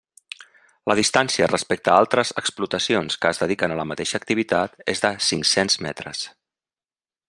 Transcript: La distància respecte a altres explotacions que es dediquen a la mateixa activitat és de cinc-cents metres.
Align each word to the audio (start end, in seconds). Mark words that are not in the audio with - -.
La 0.91 0.95
distància 0.99 1.49
respecte 1.51 1.91
a 1.93 1.97
altres 2.05 2.33
explotacions 2.43 3.21
que 3.25 3.33
es 3.35 3.43
dediquen 3.45 3.75
a 3.75 3.79
la 3.83 3.87
mateixa 3.93 4.21
activitat 4.23 4.85
és 4.97 5.07
de 5.09 5.17
cinc-cents 5.31 5.83
metres. 5.89 6.29